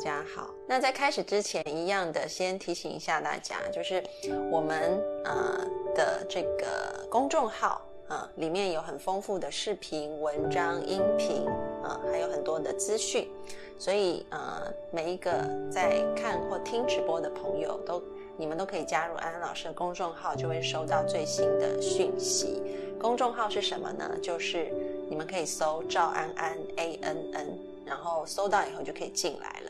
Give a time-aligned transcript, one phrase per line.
[0.00, 4.02] 家好，那在开始之前，一样的先提醒一下大家，就是
[4.50, 5.60] 我们呃
[5.94, 11.46] 的这个公众号啊，里面有很丰富的视频、文章、音频
[11.84, 13.30] 啊，还有很多的资讯，
[13.78, 15.30] 所以呃每一个
[15.70, 18.02] 在看或听直播的朋友，都
[18.38, 22.62] 你们都可以加入安安老师的公众号，就会收到最新的讯息。
[22.98, 24.10] 公众号是什么呢？
[24.22, 24.72] 就是
[25.10, 29.69] 你们可以搜赵安安 A N N，然后搜到以后就可以进来了。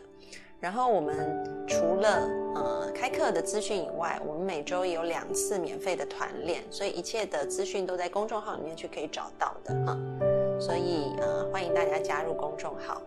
[0.60, 9.96] 然后我们除了呃开课的资讯以外，我们每周有两次免费的团练，所以一切的资讯都在公众号里面去可以找到的哈。
[10.60, 13.00] 所以呃欢迎大家加入公众号。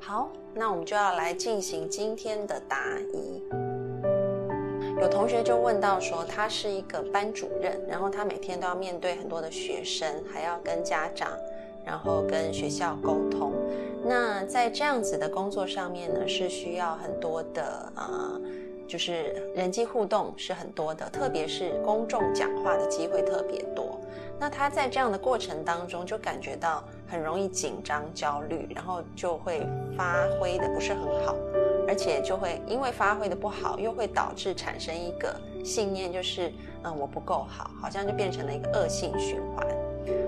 [0.00, 3.42] 好，那我们就要来进行今天的答疑。
[4.98, 11.28] 有同学就问到说，他是一个班主任，然后他每天都要面对很多的学生，还要跟家长，
[11.84, 13.52] 然后跟学校沟通。
[14.04, 18.40] 那在这样子的工作上面呢，是需要很多的呃，
[18.88, 23.98] 就是人际互动是很多的，特别是公众讲话的机会特别多。
[24.40, 29.64] 那他在这样的过程当中，就感觉到很容易紧张、焦虑，然后就会
[29.96, 31.36] 发挥的不是很好，
[31.86, 35.32] 而且就会因为发挥的不好，又会导致产生一个
[35.64, 39.64] 信念，就是嗯我不够好，好像就变成了一个恶性循环。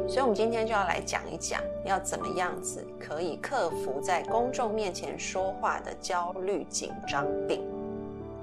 [0.06, 7.62] 所以，我们今天就要来讲一讲，要怎么样子可以克服在公众面前说话的焦虑紧张病。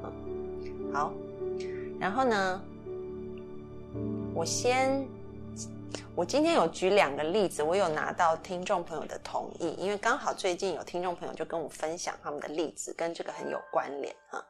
[0.03, 1.13] 嗯，好，
[1.99, 2.61] 然后呢，
[4.33, 5.07] 我先，
[6.15, 14.43] 我今天有举两个例子，我有拿到听众朋友的同意，因为刚好最近有听众朋友就跟我分享他们的例子，跟这个很有关联啊，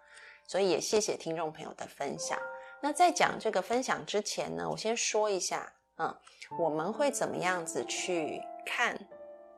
[0.48, 2.40] 所以也谢谢听众朋友的分享。
[2.82, 6.16] 那在讲这个分享之前呢，我先说一下，嗯。
[6.60, 9.00] 我们会怎么样子去看？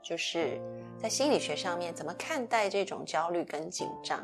[0.04, 0.62] 就是
[1.02, 4.22] 在心理学上面怎么看待这种焦虑跟紧张？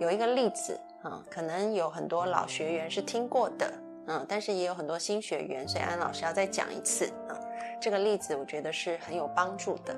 [0.00, 3.72] 有一个例子啊，可能有很多老学员是听过的，
[4.06, 7.38] 嗯，但是也有很多新学员，所以安老师要再讲一次啊。
[7.80, 9.94] 这个例子我觉得是很有帮助的。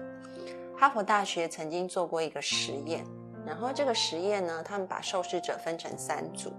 [0.76, 3.02] 哈佛大学曾经做过一个实验，
[3.46, 6.52] 然后这个实验呢，他们把受试者分成三组，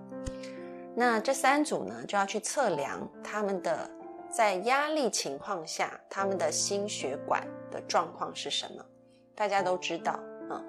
[0.96, 3.88] 那这三组呢就要去测量他们的。
[4.32, 8.86] 在压力情况下，他们的心血管的状况是什么？
[9.36, 10.20] 大家都知道，
[10.50, 10.64] 嗯，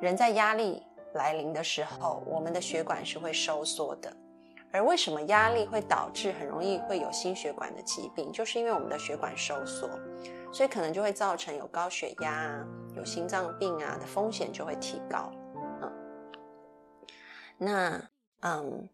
[0.00, 0.82] 人在压力
[1.14, 4.14] 来临的时候，我们的血管是会收缩的。
[4.72, 8.32] 而为什么压力会导致很容易会有心血管的疾病？
[8.32, 9.88] 就是因为我们的血管收缩，
[10.52, 12.66] 所以可能就会造成有高血压、
[12.96, 15.30] 有心脏病啊的风险就会提高。
[15.80, 15.92] 嗯，
[17.58, 18.10] 那，
[18.40, 18.88] 嗯。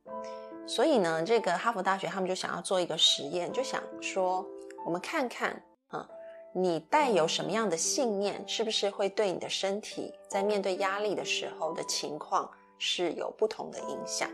[0.70, 4.46] 所以呢，这个哈佛大学他们就想要做一个实验，就想说，
[4.86, 6.08] 我们看看啊，
[6.52, 12.48] 你带有什么样的信念，是不是会对你的身体在面对压力的时候的情况
[12.78, 14.30] 是有不同的影响？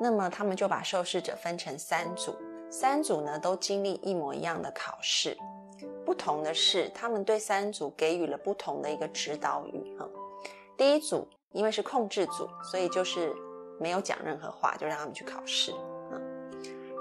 [0.00, 2.34] 那么他们就把受试者分成三组，
[2.68, 5.38] 三组呢都经历一模一样的考试，
[6.04, 10.08] 不同的是，他们对三组给予了不同的一个指导语哈。
[10.76, 13.32] 第一组因为是控制组，所以就是。
[13.78, 15.72] 没有讲任何话，就让他们去考试
[16.10, 16.20] 啊。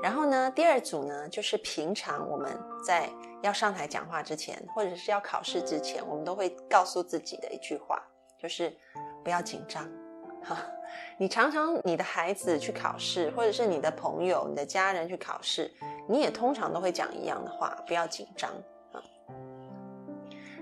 [0.04, 2.52] 然后呢，第二组呢，就是平常我们
[2.86, 3.10] 在
[3.42, 8.02] 要上台讲话之前，或者是要考试之前，我们都会告诉自己的一句话，
[8.38, 8.76] 就是
[9.24, 9.90] 不要紧张。
[10.44, 10.58] 哈，
[11.18, 15.74] 你常常你的孩子去考试，或者是你的朋友、你的家人去考试，
[16.08, 18.52] 你也通常都会讲一样的话，不要紧张
[18.92, 19.02] 啊。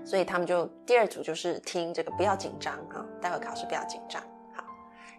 [0.06, 4.22] 所以他们就第二组就是听这个不要紧张啊，待会考试不要紧张。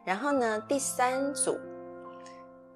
[0.06, 1.58] 然后呢，第三组，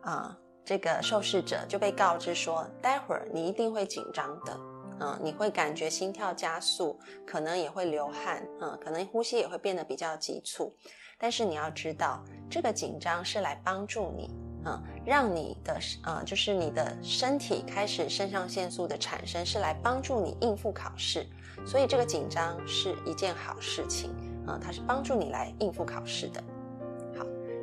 [0.01, 0.35] 啊，
[0.65, 4.59] 这个受试者就被告知说，待会儿你一定会紧张的，
[4.99, 10.75] 嗯，你会感觉心跳加速，可能也会流汗，嗯，可能呼吸也会变得比较急促。
[11.19, 14.31] 但是你要知道，这个紧张是来帮助你，
[14.65, 21.27] 嗯，让你的，呃，就是你的身体开始肾上腺素的产生，是来帮助你应付考试。
[21.65, 24.11] 所以这个紧张是一件好事情，
[24.47, 26.41] 啊，它是帮助你来应付考试的。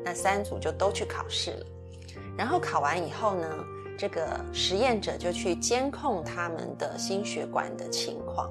[0.07, 1.67] 那三组就都去考试了，
[2.39, 3.49] 然后考完以后呢，
[3.99, 8.49] 这个实验者就去监控他们的心血管的情况，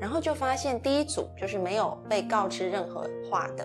[0.00, 3.64] 然后就发现第一组就是没有被告知任何话的，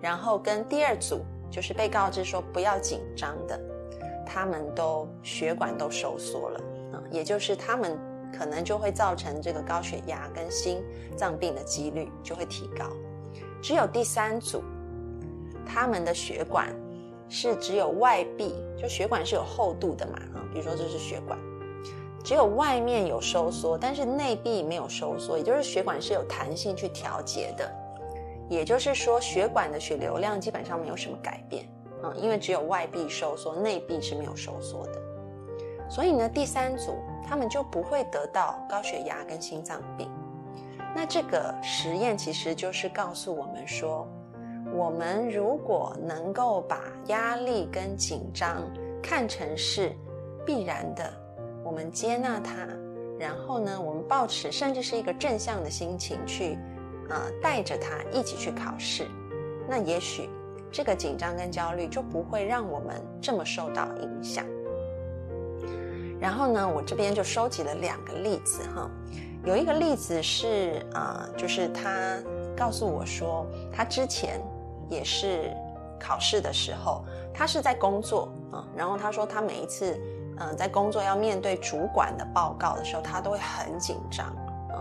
[0.00, 3.60] 然后跟第二组就是被告知说不要紧张的，
[4.24, 6.60] 他们都血管都收缩了
[6.92, 7.98] 啊，也就是他们
[8.32, 10.84] 可能就会造成这个高血压跟心
[11.16, 12.84] 脏病的几率就会提高。
[13.60, 14.62] 只有第三组，
[15.68, 16.74] 他们的血管。
[17.30, 21.38] 是只有外壁，就血管是有厚度的嘛，啊，比如说这是血管，
[22.24, 27.70] 只有外面有收缩，但是内壁没有收缩，也就是血管是有弹性去调节的，
[28.48, 31.68] 也就是说血管的血流量基本上没有什么改变，
[32.02, 34.98] 啊，因为只有外壁收缩，内壁是没有收缩的，
[35.90, 36.94] 所以呢，第三组
[37.28, 40.08] 他们就不会得到高血压跟心脏病，
[40.96, 44.08] 那这个实验其实就是告诉我们说。
[44.70, 48.62] 我们如果能够把压力跟紧张
[49.02, 49.92] 看成是
[50.46, 51.10] 必然的，
[51.64, 52.52] 我们接纳它，
[53.18, 56.58] 然后呢，我们保持甚至是一个正向的心情去，
[57.08, 59.06] 呃，带着它一起去考试，
[59.68, 60.28] 那也许
[60.70, 64.44] 这个紧张跟焦虑就不会让我们这么受到影响。
[66.20, 68.90] 然后呢，我这边就收集了两个例子哈，
[69.44, 72.22] 有一个例子是啊，就是他
[72.56, 74.40] 告诉我说他之前。
[74.88, 75.54] 也是
[75.98, 77.04] 考试的时候，
[77.34, 78.66] 他是在工作啊。
[78.76, 80.00] 然后他说，他每一次
[80.38, 84.80] 嗯在工作要面对主管的报告的时候，他都会很紧张啊。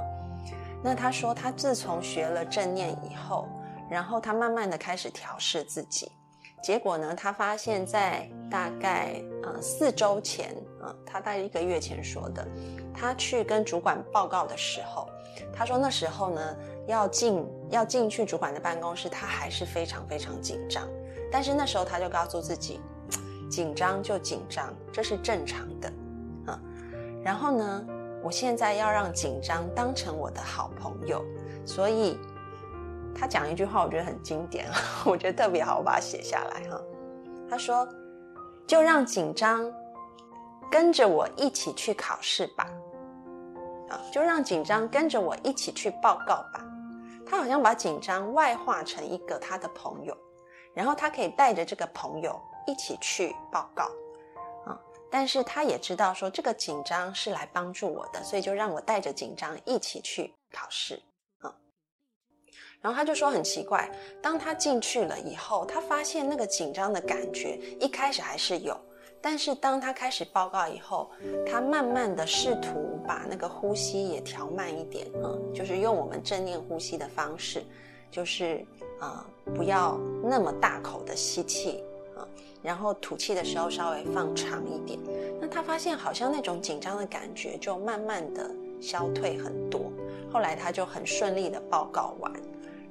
[0.84, 3.48] 那他说，他自从学了正念以后，
[3.90, 6.12] 然后他慢慢的开始调试自己。
[6.64, 12.48] 结果呢，他发现，在大概呃四周前啊，他大概一个月前说的，
[12.94, 15.08] 他去跟主管报告的时候，
[15.54, 16.56] 他说那时候呢。
[16.88, 20.88] 要进要进去主管的办公室，他还是非常非常紧张。
[21.32, 22.80] 但是那时候他就告诉自己，
[23.50, 25.94] 紧张就紧张，这是正常的，
[26.48, 26.60] 啊。
[27.24, 27.86] 然后呢，
[28.24, 31.24] 我现在要让紧张当成我的好朋友。
[31.66, 32.18] 所以
[33.14, 34.66] 他讲一句话，我觉得很经典，
[35.06, 36.82] 我觉得特别好，我把它写下来哈。
[37.50, 37.86] 他说
[38.66, 39.70] ：“就让紧张
[40.72, 42.66] 跟着我一起去考试吧，
[43.90, 46.64] 啊，就让紧张跟着我一起去报告吧。”
[47.30, 50.18] 他好像把紧张外化成一个他的朋友，
[50.74, 53.84] 然后他可以带着这个朋友一起去报告，
[54.66, 54.80] 啊，
[55.12, 61.02] 但是他也知道说这个紧张是来帮助我的，所以就让我带着紧张一起去考试，
[61.40, 61.54] 啊，
[62.82, 63.92] 然后他就说很奇怪，
[64.22, 68.80] 当他进去了以后，他发现那个紧张的感觉一开始还是有。
[69.30, 71.12] 但是当他开始报告以后，
[71.46, 77.62] 他慢慢的试图把那个呼吸也调慢一点啊，就是用我们正念呼吸的方式，
[78.10, 78.66] 就是
[79.02, 81.84] 啊不要那么大口的吸气
[82.16, 82.24] 啊，
[82.64, 84.98] 然后吐气的时候稍微放长一点。
[85.42, 89.92] 那他发现好像那种紧张的感觉就慢慢的消退很多。
[90.32, 92.32] 后来他就很顺利的报告完，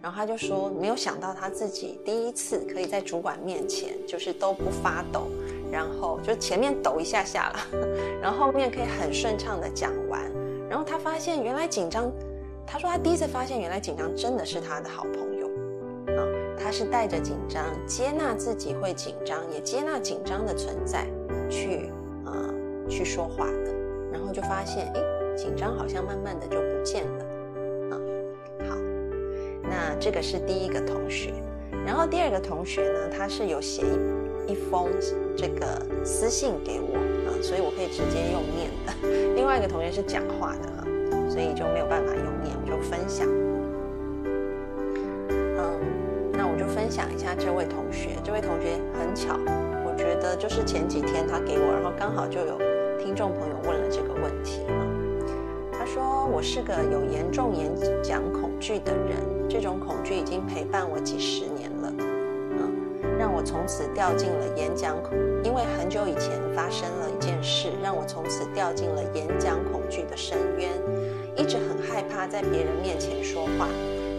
[0.02, 5.28] 然后他就说没有想到他自己第一次可以在主管面前就是都不发抖。
[5.70, 7.78] 然后就前面抖一下下了，
[8.22, 10.22] 然后后面可以很顺畅的讲完。
[10.68, 12.10] 然后他发现原来紧张，
[12.66, 15.46] 他说他第一次发现原来紧张真的是他的好朋友
[16.16, 16.26] 啊。
[16.58, 21.06] 他是带着紧张，接纳自己会紧张，也接纳紧张的存在，
[21.48, 21.90] 去
[22.24, 22.32] 啊
[22.88, 23.74] 去说话的。
[24.12, 25.00] 然后就发现，哎，
[25.36, 27.24] 紧张好像慢慢的就不见了
[27.91, 27.94] 啊。
[28.69, 28.76] 好，
[29.62, 31.32] 那这个是第一个同学。
[31.84, 34.25] 然后第二个同学呢，他是有写一。
[34.46, 34.88] 一封
[35.36, 35.67] 这个
[36.05, 39.34] 私信给我啊，所以我可以直接用念的。
[39.34, 40.86] 另外一个同学是讲话的哈，
[41.29, 43.26] 所以就没有办法用念，我就分享。
[45.29, 45.81] 嗯，
[46.32, 48.10] 那我就分享一下这位同学。
[48.22, 49.38] 这位同学很巧，
[49.84, 52.58] 我觉得就是前几天他给我，然后刚好就有
[52.98, 54.60] 听众朋友问了这个问题。
[55.72, 57.70] 他说我是个有严重演
[58.03, 59.17] 讲恐惧的人，
[59.48, 61.75] 这种恐惧已经陪伴我几十年了。
[63.19, 70.70] 让我从此掉进了演讲恐，因为很久以前发生了一件事，让我从此掉进了演讲恐惧的深渊，
[71.35, 73.69] 一直很害怕在别人面前说话，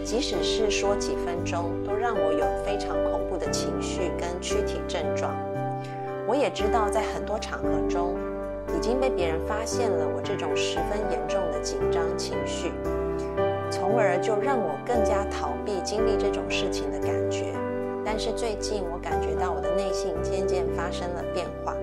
[0.04, 5.32] 即使是说几分钟，都让我有非常恐怖的情绪跟躯体症状。
[6.26, 8.16] 我也知道，在很多场合中，
[8.76, 12.72] 已经被别人发现了我这种十分严重的紧张情绪，
[13.70, 16.17] 从而就让我更加逃避经历。
[18.18, 21.76] 是最近我感觉到我的内心渐渐发生了变化。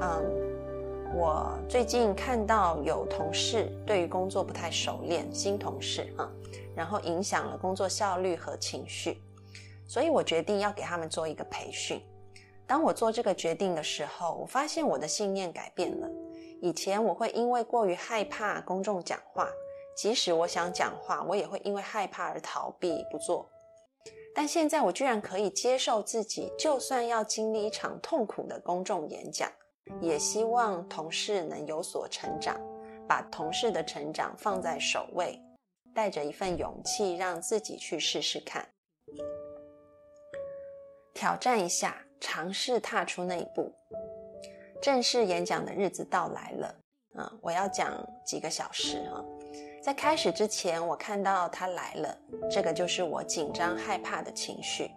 [0.00, 6.28] 嗯，我最近看到有同事对于工作不太熟练，新同事啊，
[6.74, 9.22] 然后影响了工作效率和情绪，
[9.86, 12.02] 所以我决定要给他们做一个培训，
[12.66, 16.08] 当我做这个决定的时候，我发现我的信念改变了。
[16.60, 19.48] 以前我会因为过于害怕公众讲话，
[19.96, 23.49] 即使我想讲话，我也会因为害怕而逃避不做。
[24.34, 29.50] 但现在我居然可以接受自己，就算要经历一场痛苦的公众演讲，
[30.00, 32.58] 也希望同事能有所成长，
[33.08, 35.40] 把同事的成长放在首位，
[35.92, 38.66] 带着一份勇气，让自己去试试看，
[41.12, 43.72] 挑战一下，尝试踏出那一步。
[44.80, 46.74] 正式演讲的日子到来了，
[47.16, 47.92] 啊，我要讲
[48.24, 49.22] 几个小时啊。
[49.82, 52.18] 在开始之前，我看到他来了，
[52.50, 54.90] 这个就是我紧张害怕的情绪，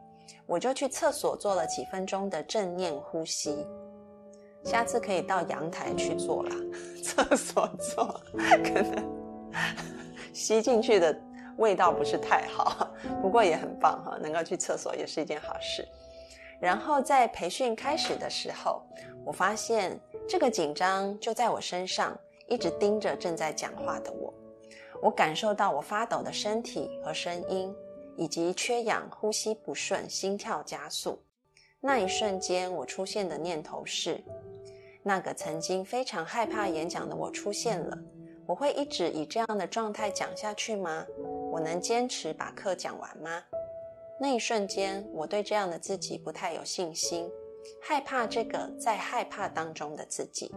[0.45, 3.65] 我就去厕所做了几分钟的正念呼吸。
[4.65, 6.55] 下次可以到阳台去做啦，
[7.01, 9.03] 厕所做可能
[10.33, 11.17] 吸进去的
[11.57, 12.89] 味道不是太好，
[13.21, 15.87] 不过也很棒哈，能够去厕所也是一件好事。
[16.59, 18.81] 然后在培训开始的时候，
[19.25, 19.97] 我发现
[20.27, 24.33] 这个紧张就在我身上，一直盯着正在讲话的我。
[25.03, 27.75] 我感受到我发抖的身体和声音，
[28.15, 31.21] 以及缺氧、呼吸不顺、心跳加速。
[31.81, 34.23] 那一瞬间，我出现的念头是：
[35.03, 37.97] 那个曾经非常害怕演讲的我出现了。
[38.47, 41.05] 我会一直以这样的状态讲下去吗？
[41.51, 43.43] 我能坚持把课讲完吗？
[44.17, 47.29] 那一瞬间，我对这样的自己不太有信心，
[47.81, 50.49] 害怕这个在害怕当中的自己。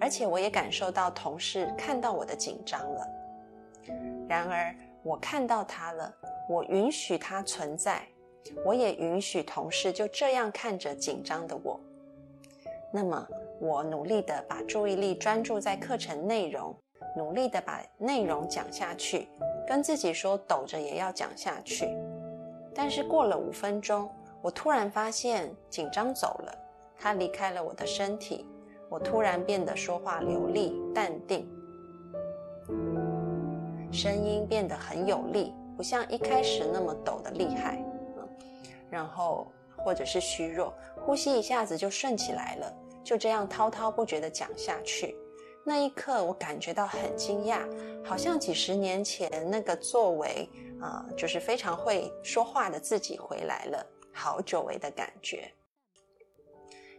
[0.00, 3.06] 而且，我也感受到同事看到我的紧张了。
[4.28, 6.14] 然而，我看到他了，
[6.48, 8.02] 我允许他存在，
[8.64, 11.78] 我也允许同事就这样看着紧张的我。
[12.92, 13.26] 那么，
[13.60, 16.74] 我努力的把注意力专注在课程内容，
[17.16, 19.28] 努力的把内容讲下去，
[19.66, 21.88] 跟自己说抖着也要讲下去。
[22.74, 26.54] 但是过了五分钟，我突然发现紧张走了，
[26.98, 28.46] 他离开了我的身体，
[28.88, 31.48] 我突然变得说话流利、淡定。
[33.92, 37.82] 声音变得很有力，不像一开始那么抖的厉害，
[38.16, 38.28] 嗯，
[38.90, 40.72] 然后或者是虚弱，
[41.04, 45.16] 呼吸一下子就顺起来了，就这样滔滔不绝地讲下去。
[45.64, 47.60] 那一刻，我感觉到很惊讶，
[48.04, 50.48] 好像几十年前那个作为
[50.80, 55.50] 啊，就是非常会说话的自己回来了，好久违的感觉。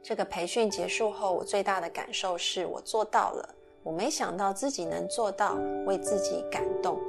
[0.04, 3.56] 这个培训结束后，我最大的感受是我做到了。
[3.84, 7.00] 我没想到自己能做到，为自己感动。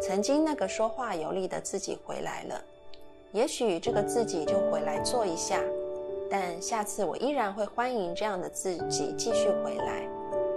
[0.00, 2.64] 曾经那个说话有力的自己回来了，
[3.32, 5.62] 也许这个自己就回来做一下，
[6.28, 10.08] 但下次我依然会欢迎这样的自己继续回来。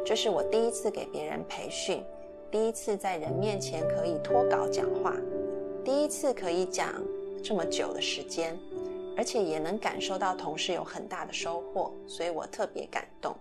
[0.03, 2.03] 这是我第一次给别人培训，
[2.51, 5.15] 第一次在人面前可以脱稿讲话，
[5.83, 6.93] 第一次可以讲
[7.43, 8.57] 这么久的时间，
[9.15, 13.35] 而且也能感受到同事有很大的收获，所以我特别感动。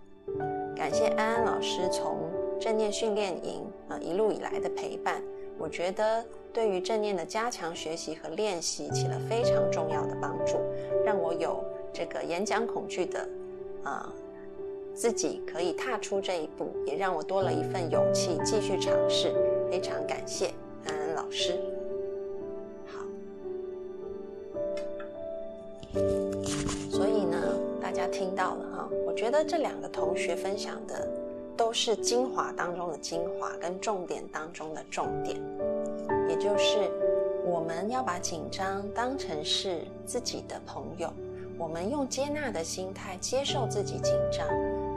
[0.75, 2.17] 感谢安安老师从
[2.59, 5.21] 正念训练营啊一路以来的陪伴，
[5.57, 10.57] 我觉得对于正念的加强学习和练习起了非常重要的帮助，
[11.05, 11.63] 让我有
[11.93, 13.27] 这个演讲恐惧的
[13.83, 14.13] 啊
[14.93, 19.33] 自己可以踏出这一步，也让我多了一份勇气继续尝试。
[19.71, 20.53] 非常感谢
[20.85, 21.59] 安安老师。
[22.85, 23.05] 好，
[26.91, 27.37] 所以呢，
[27.81, 28.74] 大家听到了。
[29.05, 31.07] 我觉得这两个同学分享的
[31.57, 35.39] 都是精华当中的精华，跟重点当中的重点，
[36.27, 36.89] 也就是
[37.45, 41.11] 我们要把紧张当成是自己的朋友，
[41.57, 44.47] 我们用接纳的心态接受自己紧张，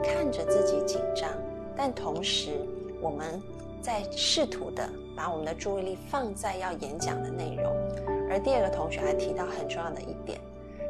[0.03, 1.29] 看着自己紧张，
[1.75, 2.59] 但同时
[3.01, 3.41] 我们
[3.81, 7.65] 在试图的把我们的注意力放在要演讲的内容。
[8.29, 10.39] 而第二个同学还提到很重要的一点。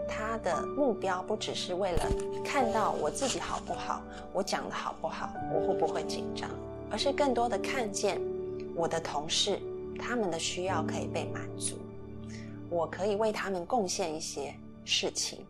[0.09, 2.03] 他的目标不只是为了
[2.43, 4.01] 看到我自己好不好，
[4.33, 6.49] 我讲的好不好，我会不会紧张，
[6.89, 8.19] 而是更多的看见
[8.75, 9.59] 我的同事
[9.99, 11.77] 他们的需要可以被满足，
[12.69, 15.45] 我可以为他们贡献一些事情。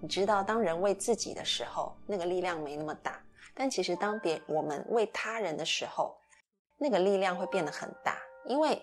[0.00, 3.12] 你知道，当人为自己的时候，那个力量没那么大；
[3.54, 6.14] 但其实当别我们为他人的时候，
[6.76, 8.18] 那个力量会变得很大。
[8.44, 8.80] 因为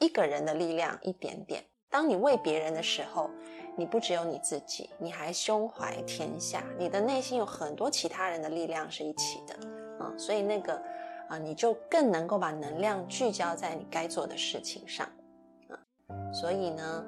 [0.00, 3.30] 一个人的力量一点点，当你为别人的时候。
[3.76, 9.54] 你不只有你自己，你还胸怀天下，你的内心有很多其他人的力量是一起的，
[9.98, 10.80] 啊，所以那个
[11.28, 15.08] 啊，你就更能够把能量聚焦在你该做的事情上，
[15.68, 17.04] 嗯，所以呢，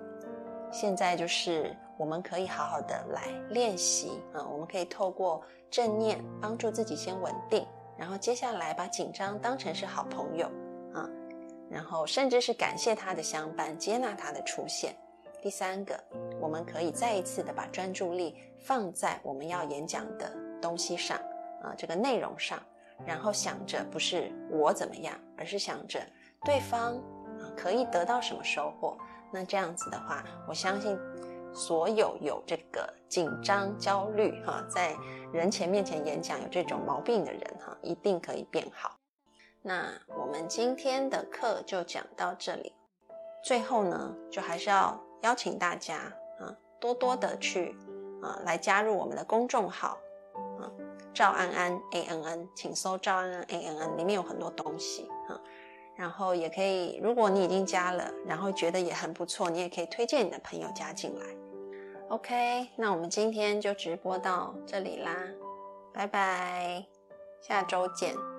[0.73, 7.64] 现在就是我们可以好好的来练习，啊，我们可以透过正念帮助自己先稳定，
[7.96, 10.46] 然后接下来把紧张当成是好朋友，
[10.94, 11.08] 啊，
[11.70, 14.96] 然后甚至是感谢他的相伴，接纳他的出现。
[15.46, 15.96] 第三个，
[16.40, 20.28] 我们可以再一次的把专注力放在我们要演讲的
[20.60, 21.16] 东西上
[21.62, 22.60] 啊，这个内容上，
[23.06, 26.00] 然后想着不是我怎么样，而是想着
[26.44, 26.96] 对方
[27.38, 28.98] 啊可以得到什么收获。
[29.32, 30.98] 那这样子的话，我相信
[31.54, 34.96] 所有有这个紧张、焦虑哈，在
[35.32, 38.98] 人前面前演讲有这种毛病的人哈，一定可以变好。
[39.62, 42.72] 那我们今天的课就讲到这里。
[43.44, 45.96] 最后呢，就还是要邀请大家
[46.40, 47.75] 啊，多多的去
[48.23, 49.99] 啊来加入我们的公众号
[50.61, 50.70] 啊，
[51.14, 55.40] 赵安安 A N N，请搜赵安安 A N N，里面有很多东西啊。
[55.96, 61.25] 然后也可以，如果你已经加了，然后觉得也很不错，你也可以推荐你的朋友加进来。
[62.11, 65.16] OK，那我们今天就直播到这里啦，
[65.94, 66.87] 拜拜，
[67.40, 68.35] 下周见。